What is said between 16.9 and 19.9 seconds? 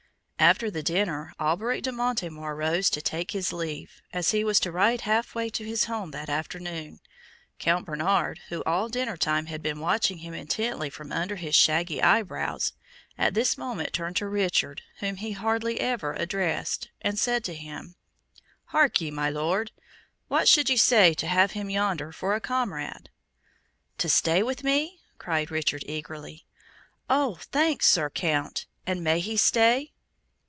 and said to him, "Hark ye, my Lord,